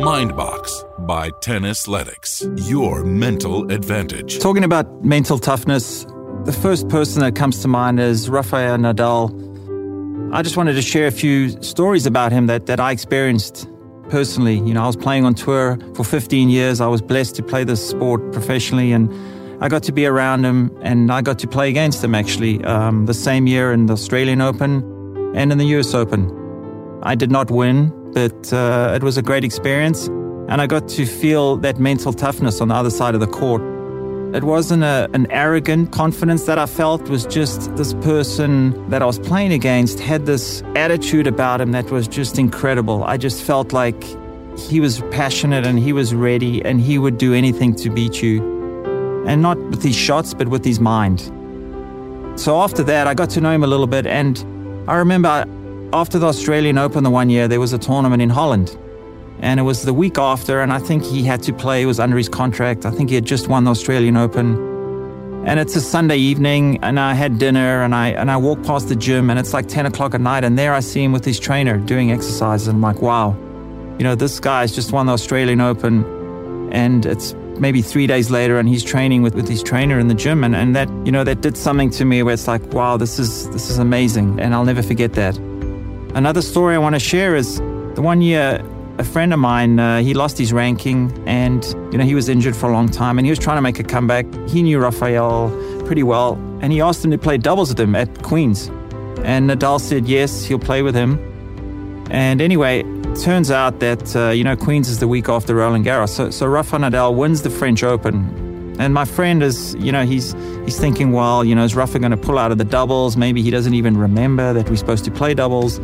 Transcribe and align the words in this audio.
Mindbox 0.00 1.06
by 1.06 1.28
Tennis 1.42 1.86
Tennisletics. 1.86 2.70
Your 2.70 3.04
mental 3.04 3.70
advantage. 3.70 4.38
Talking 4.38 4.64
about 4.64 5.04
mental 5.04 5.38
toughness, 5.38 6.04
the 6.46 6.56
first 6.58 6.88
person 6.88 7.20
that 7.20 7.36
comes 7.36 7.60
to 7.60 7.68
mind 7.68 8.00
is 8.00 8.30
Rafael 8.30 8.78
Nadal. 8.78 9.30
I 10.32 10.40
just 10.40 10.56
wanted 10.56 10.72
to 10.72 10.80
share 10.80 11.06
a 11.06 11.10
few 11.10 11.50
stories 11.62 12.06
about 12.06 12.32
him 12.32 12.46
that, 12.46 12.64
that 12.64 12.80
I 12.80 12.92
experienced 12.92 13.68
personally. 14.08 14.54
You 14.54 14.72
know, 14.72 14.84
I 14.84 14.86
was 14.86 14.96
playing 14.96 15.26
on 15.26 15.34
tour 15.34 15.78
for 15.94 16.02
15 16.02 16.48
years. 16.48 16.80
I 16.80 16.86
was 16.86 17.02
blessed 17.02 17.36
to 17.36 17.42
play 17.42 17.64
this 17.64 17.86
sport 17.86 18.32
professionally, 18.32 18.92
and 18.92 19.12
I 19.62 19.68
got 19.68 19.82
to 19.82 19.92
be 19.92 20.06
around 20.06 20.44
him 20.44 20.74
and 20.80 21.12
I 21.12 21.20
got 21.20 21.38
to 21.40 21.46
play 21.46 21.68
against 21.68 22.02
him 22.02 22.14
actually 22.14 22.64
um, 22.64 23.04
the 23.04 23.12
same 23.12 23.46
year 23.46 23.70
in 23.70 23.84
the 23.84 23.92
Australian 23.92 24.40
Open 24.40 24.82
and 25.36 25.52
in 25.52 25.58
the 25.58 25.66
US 25.78 25.92
Open. 25.92 26.38
I 27.02 27.14
did 27.14 27.30
not 27.30 27.50
win, 27.50 27.92
but 28.12 28.52
uh, 28.52 28.92
it 28.94 29.02
was 29.02 29.16
a 29.16 29.22
great 29.22 29.44
experience. 29.44 30.06
And 30.48 30.60
I 30.60 30.66
got 30.66 30.88
to 30.88 31.06
feel 31.06 31.56
that 31.58 31.78
mental 31.78 32.12
toughness 32.12 32.60
on 32.60 32.68
the 32.68 32.74
other 32.74 32.90
side 32.90 33.14
of 33.14 33.20
the 33.20 33.26
court. 33.26 33.62
It 34.34 34.44
wasn't 34.44 34.84
a, 34.84 35.08
an 35.12 35.30
arrogant 35.30 35.92
confidence 35.92 36.44
that 36.44 36.58
I 36.58 36.66
felt, 36.66 37.08
was 37.08 37.26
just 37.26 37.74
this 37.76 37.94
person 37.94 38.88
that 38.90 39.02
I 39.02 39.06
was 39.06 39.18
playing 39.18 39.52
against 39.52 39.98
had 39.98 40.26
this 40.26 40.62
attitude 40.76 41.26
about 41.26 41.60
him 41.60 41.72
that 41.72 41.90
was 41.90 42.06
just 42.06 42.38
incredible. 42.38 43.02
I 43.04 43.16
just 43.16 43.42
felt 43.42 43.72
like 43.72 44.04
he 44.56 44.80
was 44.80 45.00
passionate 45.10 45.66
and 45.66 45.78
he 45.78 45.92
was 45.92 46.14
ready 46.14 46.64
and 46.64 46.80
he 46.80 46.98
would 46.98 47.18
do 47.18 47.34
anything 47.34 47.74
to 47.76 47.90
beat 47.90 48.22
you. 48.22 48.40
And 49.26 49.42
not 49.42 49.58
with 49.58 49.82
his 49.82 49.96
shots, 49.96 50.34
but 50.34 50.48
with 50.48 50.64
his 50.64 50.80
mind. 50.80 51.20
So 52.36 52.60
after 52.60 52.82
that, 52.84 53.06
I 53.06 53.14
got 53.14 53.30
to 53.30 53.40
know 53.40 53.50
him 53.52 53.64
a 53.64 53.66
little 53.66 53.86
bit. 53.86 54.06
And 54.06 54.38
I 54.88 54.96
remember 54.96 55.44
after 55.92 56.18
the 56.18 56.26
Australian 56.26 56.78
Open 56.78 57.02
the 57.04 57.10
one 57.10 57.30
year, 57.30 57.48
there 57.48 57.60
was 57.60 57.72
a 57.72 57.78
tournament 57.78 58.22
in 58.22 58.30
Holland. 58.30 58.76
And 59.40 59.58
it 59.58 59.62
was 59.62 59.82
the 59.82 59.94
week 59.94 60.18
after, 60.18 60.60
and 60.60 60.72
I 60.72 60.78
think 60.78 61.02
he 61.02 61.22
had 61.24 61.42
to 61.44 61.52
play, 61.52 61.82
it 61.82 61.86
was 61.86 61.98
under 61.98 62.16
his 62.16 62.28
contract. 62.28 62.84
I 62.84 62.90
think 62.90 63.08
he 63.08 63.14
had 63.14 63.24
just 63.24 63.48
won 63.48 63.64
the 63.64 63.70
Australian 63.70 64.16
Open. 64.16 64.68
And 65.46 65.58
it's 65.58 65.74
a 65.74 65.80
Sunday 65.80 66.18
evening, 66.18 66.78
and 66.82 67.00
I 67.00 67.14
had 67.14 67.38
dinner, 67.38 67.82
and 67.82 67.94
I 67.94 68.08
and 68.08 68.30
I 68.30 68.36
walked 68.36 68.66
past 68.66 68.88
the 68.88 68.96
gym, 68.96 69.30
and 69.30 69.38
it's 69.38 69.54
like 69.54 69.68
10 69.68 69.86
o'clock 69.86 70.14
at 70.14 70.20
night, 70.20 70.44
and 70.44 70.58
there 70.58 70.74
I 70.74 70.80
see 70.80 71.02
him 71.02 71.12
with 71.12 71.24
his 71.24 71.40
trainer 71.40 71.78
doing 71.78 72.12
exercises. 72.12 72.68
And 72.68 72.76
I'm 72.76 72.82
like, 72.82 73.00
wow, 73.00 73.34
you 73.98 74.04
know, 74.04 74.14
this 74.14 74.38
guy's 74.38 74.74
just 74.74 74.92
won 74.92 75.06
the 75.06 75.12
Australian 75.12 75.62
Open, 75.62 76.04
and 76.72 77.06
it's 77.06 77.34
maybe 77.58 77.80
three 77.80 78.06
days 78.06 78.30
later, 78.30 78.58
and 78.58 78.68
he's 78.68 78.84
training 78.84 79.22
with, 79.22 79.34
with 79.34 79.48
his 79.48 79.62
trainer 79.62 79.98
in 79.98 80.08
the 80.08 80.14
gym, 80.14 80.44
and, 80.44 80.54
and 80.54 80.76
that 80.76 80.90
you 81.06 81.10
know 81.10 81.24
that 81.24 81.40
did 81.40 81.56
something 81.56 81.88
to 81.90 82.04
me 82.04 82.22
where 82.22 82.34
it's 82.34 82.46
like, 82.46 82.62
wow, 82.74 82.98
this 82.98 83.18
is 83.18 83.48
this 83.48 83.70
is 83.70 83.78
amazing, 83.78 84.38
and 84.38 84.54
I'll 84.54 84.66
never 84.66 84.82
forget 84.82 85.14
that. 85.14 85.49
Another 86.14 86.42
story 86.42 86.74
I 86.74 86.78
want 86.78 86.96
to 86.96 87.00
share 87.00 87.36
is 87.36 87.58
the 87.58 88.02
one 88.02 88.20
year 88.20 88.64
a 88.98 89.04
friend 89.04 89.32
of 89.32 89.38
mine, 89.38 89.78
uh, 89.78 90.00
he 90.00 90.12
lost 90.12 90.36
his 90.36 90.52
ranking 90.52 91.10
and, 91.26 91.64
you 91.90 91.98
know, 91.98 92.04
he 92.04 92.14
was 92.14 92.28
injured 92.28 92.54
for 92.54 92.68
a 92.68 92.72
long 92.72 92.88
time 92.88 93.18
and 93.18 93.26
he 93.26 93.30
was 93.30 93.38
trying 93.38 93.56
to 93.56 93.62
make 93.62 93.78
a 93.78 93.82
comeback. 93.82 94.26
He 94.48 94.62
knew 94.62 94.78
Rafael 94.78 95.50
pretty 95.86 96.02
well 96.02 96.34
and 96.60 96.72
he 96.72 96.80
asked 96.80 97.04
him 97.04 97.10
to 97.12 97.18
play 97.18 97.38
doubles 97.38 97.70
with 97.70 97.80
him 97.80 97.94
at 97.94 98.22
Queen's. 98.22 98.68
And 99.24 99.48
Nadal 99.48 99.80
said 99.80 100.06
yes, 100.06 100.44
he'll 100.44 100.58
play 100.58 100.82
with 100.82 100.94
him. 100.94 101.18
And 102.10 102.42
anyway, 102.42 102.82
turns 103.22 103.50
out 103.50 103.80
that, 103.80 104.14
uh, 104.16 104.30
you 104.30 104.44
know, 104.44 104.56
Queen's 104.56 104.88
is 104.88 104.98
the 104.98 105.08
week 105.08 105.28
after 105.28 105.54
Roland 105.54 105.86
Garros. 105.86 106.10
So, 106.10 106.30
so 106.30 106.46
Rafa 106.46 106.76
Nadal 106.76 107.14
wins 107.14 107.42
the 107.42 107.50
French 107.50 107.82
Open. 107.82 108.49
And 108.80 108.94
my 108.94 109.04
friend 109.04 109.42
is, 109.42 109.74
you 109.74 109.92
know, 109.92 110.06
he's 110.06 110.32
he's 110.64 110.80
thinking, 110.80 111.12
well, 111.12 111.44
you 111.44 111.54
know, 111.54 111.64
is 111.64 111.76
Rafa 111.76 111.98
going 111.98 112.12
to 112.12 112.16
pull 112.16 112.38
out 112.38 112.50
of 112.50 112.56
the 112.56 112.64
doubles? 112.64 113.14
Maybe 113.14 113.42
he 113.42 113.50
doesn't 113.50 113.74
even 113.74 113.98
remember 113.98 114.54
that 114.54 114.70
we're 114.70 114.76
supposed 114.76 115.04
to 115.04 115.10
play 115.10 115.34
doubles. 115.34 115.76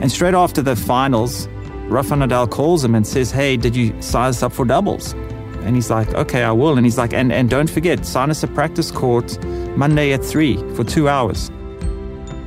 And 0.00 0.12
straight 0.12 0.34
after 0.34 0.60
the 0.60 0.76
finals, 0.76 1.48
Rafa 1.88 2.14
Nadal 2.14 2.50
calls 2.50 2.84
him 2.84 2.94
and 2.94 3.06
says, 3.06 3.30
Hey, 3.30 3.56
did 3.56 3.74
you 3.74 4.00
sign 4.02 4.28
us 4.28 4.42
up 4.42 4.52
for 4.52 4.66
doubles? 4.66 5.14
And 5.62 5.74
he's 5.74 5.88
like, 5.88 6.12
Okay, 6.12 6.42
I 6.42 6.52
will. 6.52 6.76
And 6.76 6.84
he's 6.84 6.98
like, 6.98 7.14
And, 7.14 7.32
and 7.32 7.48
don't 7.48 7.70
forget, 7.70 8.04
sign 8.04 8.28
us 8.28 8.42
a 8.42 8.48
practice 8.48 8.90
court 8.90 9.42
Monday 9.74 10.12
at 10.12 10.22
three 10.22 10.58
for 10.74 10.84
two 10.84 11.08
hours. 11.08 11.50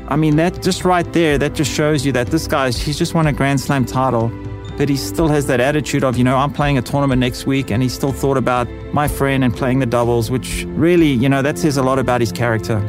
I 0.09 0.15
mean, 0.15 0.35
that 0.35 0.61
just 0.61 0.85
right 0.85 1.11
there, 1.11 1.39
that 1.39 1.55
just 1.55 1.71
shows 1.71 2.05
you 2.05 2.11
that 2.11 2.27
this 2.27 2.47
guy, 2.47 2.69
he's 2.69 2.99
just 2.99 3.15
won 3.15 3.25
a 3.25 3.33
Grand 3.33 3.59
Slam 3.59 3.83
title, 3.83 4.29
but 4.77 4.87
he 4.89 4.95
still 4.95 5.27
has 5.27 5.47
that 5.47 5.59
attitude 5.59 6.03
of, 6.03 6.17
you 6.17 6.23
know, 6.23 6.37
I'm 6.37 6.53
playing 6.53 6.77
a 6.77 6.81
tournament 6.81 7.19
next 7.19 7.45
week, 7.45 7.71
and 7.71 7.83
he 7.83 7.89
still 7.89 8.11
thought 8.11 8.37
about 8.37 8.69
my 8.93 9.07
friend 9.07 9.43
and 9.43 9.53
playing 9.53 9.79
the 9.79 9.85
doubles, 9.85 10.31
which 10.31 10.65
really, 10.69 11.09
you 11.09 11.27
know, 11.27 11.41
that 11.41 11.57
says 11.57 11.77
a 11.77 11.83
lot 11.83 11.99
about 11.99 12.21
his 12.21 12.31
character. 12.31 12.79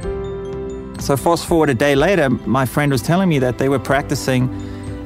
So, 1.01 1.17
fast 1.17 1.47
forward 1.47 1.71
a 1.71 1.75
day 1.75 1.95
later, 1.95 2.29
my 2.31 2.67
friend 2.67 2.93
was 2.93 3.03
telling 3.03 3.29
me 3.29 3.39
that 3.39 3.59
they 3.59 3.69
were 3.69 3.79
practicing 3.79 4.49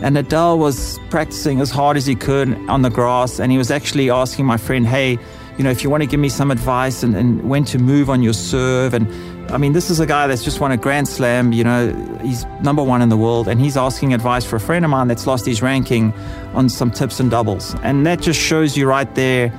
and 0.03 0.17
Nadal 0.17 0.59
was 0.59 0.99
practicing 1.11 1.61
as 1.61 1.71
hard 1.71 1.97
as 1.97 2.07
he 2.07 2.17
could 2.17 2.53
on 2.69 2.83
the 2.83 2.91
grass. 2.91 3.39
And 3.39 3.53
he 3.53 3.59
was 3.59 3.71
actually 3.71 4.11
asking 4.11 4.47
my 4.47 4.57
friend, 4.57 4.85
hey, 4.85 5.17
you 5.59 5.65
know, 5.65 5.71
if 5.71 5.83
you 5.83 5.91
want 5.91 6.03
to 6.03 6.07
give 6.07 6.21
me 6.21 6.29
some 6.29 6.51
advice 6.51 7.03
and, 7.03 7.17
and 7.17 7.49
when 7.49 7.65
to 7.65 7.79
move 7.79 8.09
on 8.09 8.23
your 8.23 8.33
serve. 8.33 8.95
And 8.95 9.07
I 9.53 9.59
mean, 9.59 9.73
this 9.73 9.91
is 9.91 10.01
a 10.01 10.07
guy 10.07 10.27
that's 10.27 10.43
just 10.43 10.61
won 10.61 10.73
a 10.73 10.77
Grand 10.77 11.09
Slam, 11.09 11.53
you 11.53 11.63
know, 11.63 11.93
he's 12.23 12.45
number 12.63 12.83
one 12.83 13.03
in 13.03 13.09
the 13.09 13.17
world. 13.17 13.49
And 13.49 13.61
he's 13.61 13.77
asking 13.77 14.15
advice 14.15 14.45
for 14.45 14.57
a 14.57 14.61
friend 14.61 14.85
of 14.85 14.91
mine 14.91 15.09
that's 15.09 15.27
lost 15.27 15.47
his 15.47 15.61
ranking 15.61 16.13
on 16.55 16.69
some 16.69 16.91
tips 16.91 17.21
and 17.21 17.31
doubles. 17.31 17.75
And 17.83 18.07
that 18.07 18.21
just 18.21 18.41
shows 18.41 18.77
you 18.77 18.87
right 18.87 19.15
there 19.15 19.51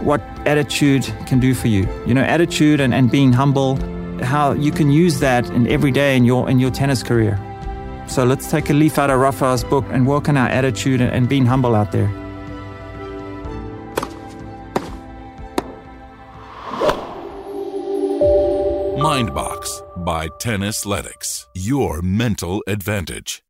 what 0.00 0.20
attitude 0.46 1.04
can 1.26 1.40
do 1.40 1.54
for 1.54 1.68
you. 1.68 1.88
You 2.06 2.14
know, 2.14 2.22
attitude 2.22 2.80
and, 2.80 2.94
and 2.94 3.10
being 3.10 3.32
humble, 3.32 3.76
how 4.22 4.52
you 4.52 4.72
can 4.72 4.90
use 4.90 5.20
that 5.20 5.48
in 5.50 5.66
every 5.66 5.90
day 5.90 6.16
in 6.16 6.24
your 6.24 6.48
in 6.48 6.58
your 6.58 6.70
tennis 6.70 7.02
career. 7.02 7.38
So 8.06 8.24
let's 8.24 8.50
take 8.50 8.70
a 8.70 8.72
leaf 8.72 8.98
out 8.98 9.10
of 9.10 9.20
Rafa's 9.20 9.62
book 9.64 9.84
and 9.90 10.06
work 10.06 10.28
on 10.28 10.36
our 10.36 10.48
attitude 10.48 11.00
and 11.02 11.28
being 11.28 11.44
humble 11.44 11.74
out 11.74 11.92
there. 11.92 12.08
Mindbox 18.98 20.04
by 20.04 20.26
Tennisletics. 20.40 21.46
Your 21.54 22.02
mental 22.02 22.64
advantage. 22.66 23.44